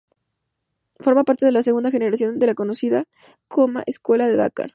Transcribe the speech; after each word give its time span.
Forma 0.99 1.23
parte 1.25 1.45
de 1.45 1.51
la 1.51 1.61
segunda 1.61 1.91
generación 1.91 2.39
de 2.39 2.47
la 2.47 2.55
conocida 2.55 3.03
coma 3.47 3.83
'Escuela 3.85 4.27
de 4.27 4.35
Dakar'. 4.35 4.69